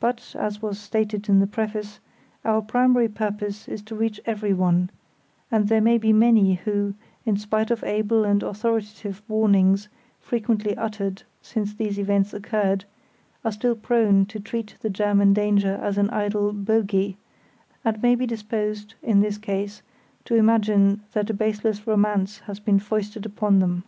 [0.00, 2.00] But, as was stated in the preface,
[2.44, 4.90] our primary purpose is to reach everyone;
[5.52, 9.86] and there may be many who, in spite of able and authoritative warnings
[10.18, 12.86] frequently uttered since these events occurred,
[13.44, 17.16] are still prone to treat the German danger as an idle "bogey",
[17.84, 19.80] and may be disposed, in this case,
[20.24, 23.84] to imagine that a baseless romance has been foisted on them.